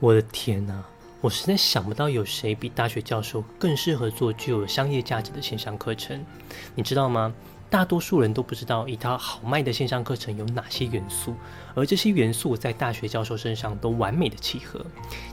[0.00, 0.82] 我的天哪！
[1.20, 6.22] 我实在想不到有谁比大学教授更适合做具有商业价值的线上课程。
[6.74, 7.32] 你知道吗？
[7.70, 11.34] 大多数人都不知道一套好卖的线上课程有哪些元素，
[11.74, 14.84] 而这些元素在大学教授身上都完美的契合。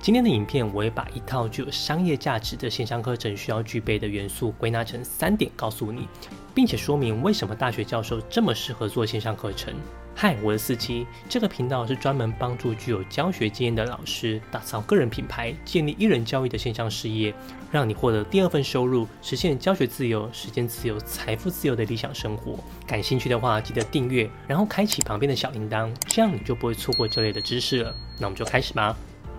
[0.00, 6.06] 今天的影片，我也把一套具有商业价值的线上课程需要具备的元素归纳成三点，告诉你，
[6.54, 9.74] 并且说明为什么大学教授这么适合做线上课程。
[10.20, 17.32] 嗨，我是四七，这个频道是专门帮助具有教学经验的老师打造个人品牌、建立一人教育的线上事业，
[17.70, 22.58] 让你获得第二份收入，实现教学自由、时间自由、财富自由的理想生活。
[22.84, 27.94] 感兴趣的话，记得订阅，然后开启旁边的小铃铛，这样你就不会错过这类的知识了。
[28.18, 28.96] 那我们就开始吧。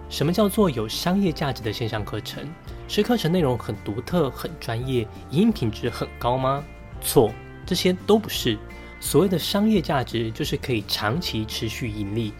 [0.10, 2.48] 什么叫做有商业价值的线上课程？
[2.88, 6.64] 是课程内容很独特、很专业，营运品质很高吗？
[7.02, 7.34] 错，
[7.66, 8.58] 这些都不是。
[9.00, 12.34] 所谓的商业价值，就是可以长期持续盈利。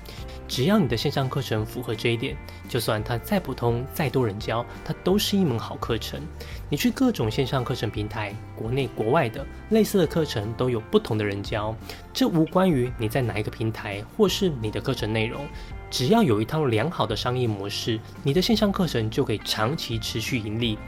[0.48, 2.36] 只要你的线上课程符合这一点，
[2.68, 6.20] 就算它再普通、再多人教，它都是一门好课程。
[6.70, 11.76] 你去各种线上课程平台，国内国外的类似的课程都有不同的人教，
[12.12, 15.48] 这无关于你在哪一个平台或是你的课程内容。
[15.92, 20.80] 只要有一套良好的商业模式，你的线上课程就可以长期持续盈利。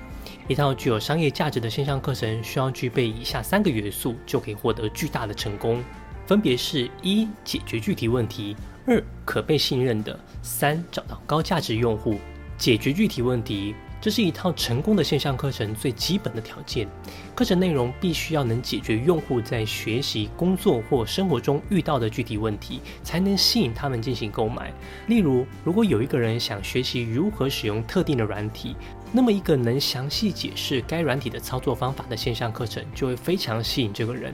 [0.48, 5.84] 一套具有商业价值的线上课程需要具备以下三个元素，就可以获得巨大的成功，
[6.26, 8.56] 分别是：一、解决具体问题；
[8.86, 12.20] 二、可被信任的；三、找到高价值用户。
[12.58, 13.74] 解决具体问题。
[14.00, 16.88] 这是一套成功的线上课程最基本的条件，
[17.36, 24.74] 课程内容必须要能解决用户在学习、工作或生活中遇到的具体问题，才能吸引他们进行购买。
[25.06, 28.76] 例如，如果有一个人想学习如何使用特定的软体，
[29.14, 34.34] 那么一个能详细解释该软体的操作方法的线上课程就会非常吸引这个人。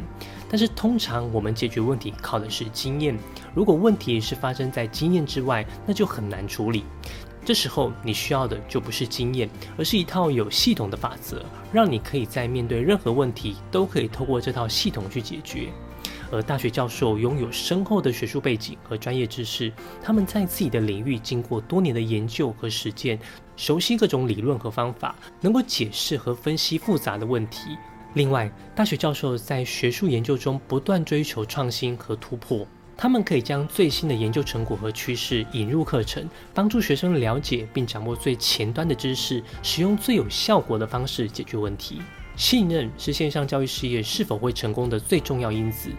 [0.50, 3.18] 但是，通常我们解决问题靠的是经验，
[3.56, 6.84] 如果问题是发生在经验之外，那就很难处理。
[7.44, 15.70] 这时候你需要的就不是经验，而是一套有系统的法则，让你可以在面对任何问题都可以透过这套系统去解决。
[16.32, 19.72] 而大学教授拥有深厚的学术背景和专业知识，
[20.02, 23.20] 他们在自己的领域经过多年的研究和实践，
[23.56, 27.78] 熟悉各种理论和方法，能够解释和分析复杂的问题。
[28.14, 32.68] 另外，大学教授在学术研究中不断追求创新和突破。
[33.00, 42.02] 他们可以将最新的研究成果和趋势引入课程，帮助学生了解并掌握最前端的知识，使用最有效果的方式解决问题。
[42.36, 45.92] 信任是线上教育事业是否会成功的最重要因子。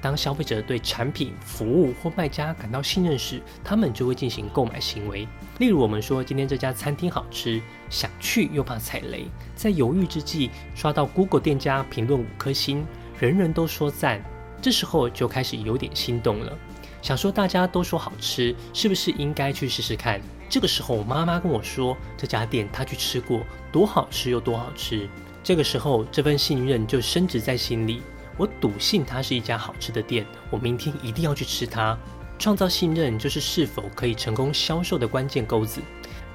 [0.00, 5.26] 当消费者对产品、服务或卖家感到信任时，他们就会进行购买行为。
[5.58, 7.60] 例如，我们说今天这家餐厅好吃，
[7.90, 12.86] 想去又怕踩雷，在犹豫之际，刷到 Google 店家评论五颗星，
[13.18, 14.22] 人人都说赞。
[14.60, 16.52] 这时候就开始有点心动了，
[17.00, 20.20] 想说大家都说好吃，是不是应该去试试看？
[20.48, 25.08] 这个时候妈妈跟我说，这家店她去吃过，多好吃又多好吃。
[25.44, 28.02] 这个时候这份信任就升值在心里，
[28.38, 31.98] 我笃信它是一家好吃的店，我明天一定要去吃它。
[32.38, 35.80] 创造信任就是是否可以成功销售的关键钩子。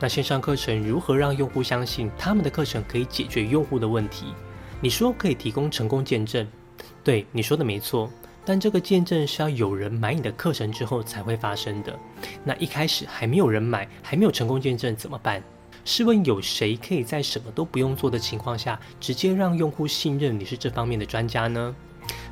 [0.01, 4.25] 那线上课程如何让用户相信他们的课程可以解决用户的问题？
[4.81, 6.45] 你说可以提供成功见证？
[7.05, 8.11] 对你说的没错，
[8.43, 11.97] 但这个见证是要有人买你的课程之后才会发生的。
[12.43, 15.41] 那一开始还没有人买，还没有成功见证怎么办？
[15.85, 21.73] 试问有谁可以在什么都不用做的情况下，直接让用户信任你是这方面的专家呢？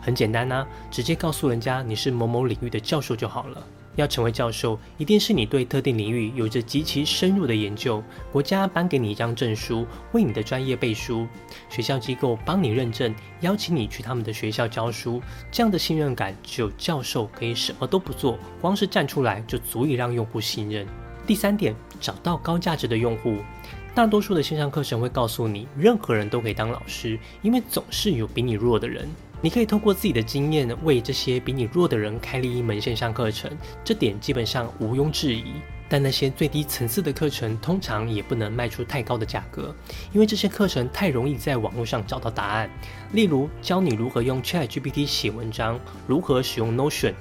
[0.01, 3.63] 很简单呐，直接告诉人家你是某某领域的教授就好了。
[3.97, 8.01] 要成为教授，一定是你对特定领域有着极其深入的研究。
[8.31, 11.27] 国家颁给你一张证书，为你的专业背书；
[11.69, 15.21] 学校机构帮你认证，邀请你去他们的学校教书。
[15.51, 20.87] 这样的信任感，只有教授可以什么都不做，光是站出来就足以让用户信任。
[21.27, 23.39] 第三点，找到高价值的用户。
[23.93, 29.05] 大多数的线上课程会告诉你，任何人都可以当老师，因为总是有比你弱的人。
[29.43, 33.51] 你可以通过自己的经验为这些比你弱的人开立一门线上课程，
[33.83, 35.53] 这点基本上毋庸置疑。
[35.89, 39.75] 但那些最低层次的课程通常也不能卖出太高的价格，
[40.13, 42.69] 因为这些课程太容易在网络上找到答案。
[43.11, 45.77] 例如，教你如何用 ChatGPT 写文章，
[46.07, 47.13] 如何使用 Notion，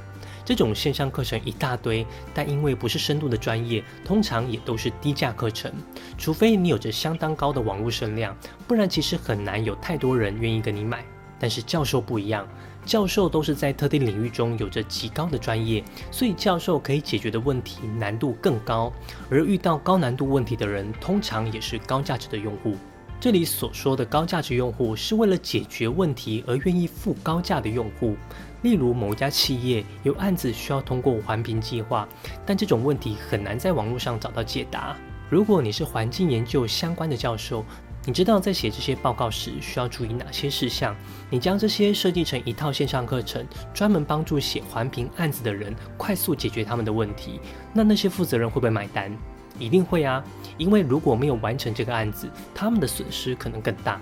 [0.44, 5.72] 这种线上课程一大堆，但因为不是深度的专业，通常也都是低价课程。
[6.16, 8.36] 除非你有着相当高的网络声量，
[8.68, 11.02] 不然其实很难有太多人愿意跟你买。
[11.40, 12.46] 但是教授不一样，
[12.84, 15.82] 教授都是在特定领域中有着极高的专业，
[16.12, 18.92] 所以教授可以解决的问题难度更高。
[19.30, 22.76] 而遇到高难度问题的人，通常也是高价值的用户。
[23.18, 28.16] 这里所说的高价值用户，是为了解决问题而愿意付高价的用户。
[28.62, 32.08] 例如某一家企业有案子需要通过环评计划，
[32.46, 34.96] 但这种问题很难在网络上找到解答。
[35.28, 37.64] 如果你是环境研究相关的教授，
[38.06, 40.96] 你知道在写这些报告时需要注意哪些事项？
[41.28, 47.38] 你将这些设计成一套线上课程，专门帮助写环评案子的人快速解决他们的问题。
[47.74, 49.14] 那那些负责人会不会买单？
[49.58, 50.24] 一定会啊！
[50.56, 54.00] 因为如果没有完成这个案子，他们的损失可能更大。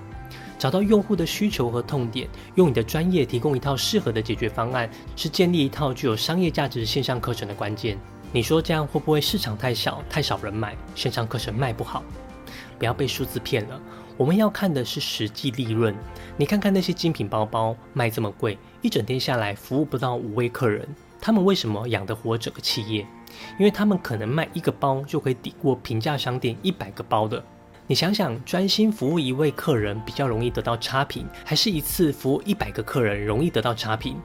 [0.57, 7.99] 找到用户的需求和痛点，用你的专业提供一套适合的解决方案，是建立一套具有商业价值的线上课程的关键。
[8.31, 12.05] 你说这样会不会市场太小，太少人买，线上课程卖不好？
[12.79, 13.81] 不要被数字骗了，
[14.17, 15.95] 我们要看的是实际利润。
[16.37, 20.87] 你看看那些精品包包卖这么贵，一整天下来服务不到五位客人，
[21.21, 23.07] 他们为什么养得活整个企业？
[23.59, 27.45] 因为他们可能卖一个包就可以抵过平价商店一百个包的。
[27.87, 34.21] 你想想，专心服务一位客人比较容易得到差评，还是一次服务一百个客人容易得到差评？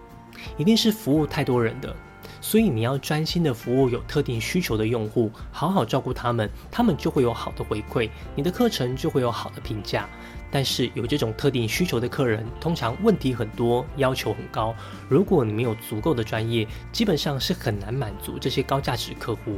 [0.58, 1.96] 一定是服务太多人的。
[2.44, 10.10] 所以你要专心的服务有特定需求的用户，好好照顾他们，他们就会有好的回馈，你的课程就会有好的评价。
[10.52, 14.76] 但是有这种特定需求的客人，通常问题很多，要求很高。
[15.08, 19.58] 如果你没有足够的专业，基本上是很难满足这些高价值客户。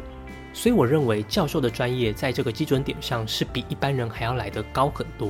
[0.54, 5.28] 所以我认为教授的专业在这个基准点上是比一般人还要来得高很多。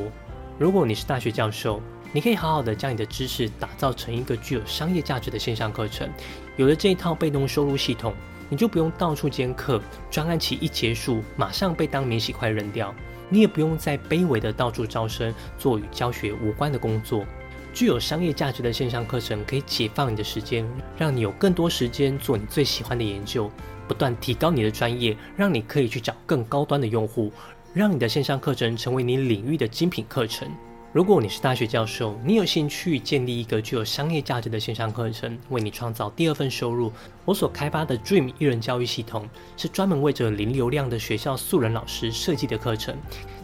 [0.60, 1.82] 如果你是大学教授，
[2.12, 6.10] 你可以好好的将你的知识打造成一个具有商业价值的线上课程。
[6.56, 8.14] 有了这一套被动收入系统，
[8.50, 12.94] 你就不用到处兼课，专案期一结束马上被当免洗筷扔掉。
[13.28, 17.26] 你也不用再卑微的到处招生，做与教学无关的工作。
[17.74, 20.66] 具有商业价值的线上课程可以解放你的时间，
[20.98, 23.52] 让你有更多时间做你最喜欢的研究，
[23.88, 27.34] 不断提高你的专业，让你可以去找更高端的用户，
[27.74, 30.48] 让你的线上课程成为你领域的精品课程。
[30.96, 36.90] 如果你是大学教授，你有兴趣建立一个具有商业价值的线上课程，为你创造第二份收入，
[37.26, 39.28] 我所开发的 Dream 一人教育系统
[39.58, 42.96] 是专门为着零流量的学校素人老师设计的课程，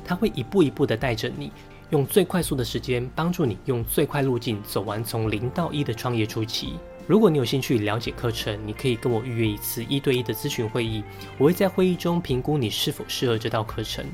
[0.05, 1.51] 它会一步一步的带着你，
[1.89, 6.75] 用最快速的时间帮助你用最快路径走完从零到一的创业初期。
[7.05, 11.03] 如果你有兴趣了解课程，你可以跟我预约一次一对一的咨询会议，
[11.37, 14.05] 我会在会议中评估你是否适合这道课程。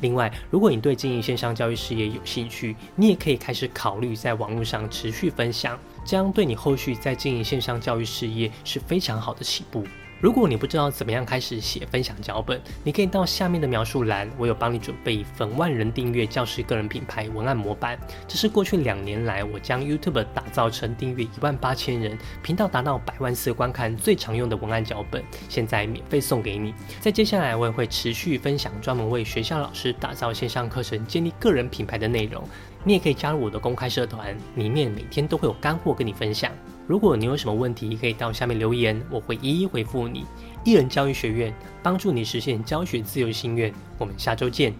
[0.00, 9.84] 另外，如果你对经营线上教育事业有兴趣，你也可以开始考虑在网络上持续分享，这样对你后续在经营线上教育事业是非常好的起步。
[10.24, 17.98] 如果你不知道怎么样开始写分享脚本，你可以到下面的描述栏，我有帮你准备一份万人订阅教师个人品牌文案模板。
[18.26, 26.72] 这是过去两年来我将 YouTube 打造成订阅一万八千人、频道达到百万次观看最常用的文案脚本，现在免费送给你。
[27.00, 32.42] 在接下来我也会持续分享专门为学校老师打造线上课程、建立个人品牌的内容。
[32.82, 36.50] 你也可以加入我的公开社团，里面每天都会有干货跟你分享。
[36.86, 40.24] 如果你有什么问题，可以到下面留言，我会一一回复你。
[40.64, 44.74] 艺人教育学院帮助你实现教学自由心愿，我们下周见。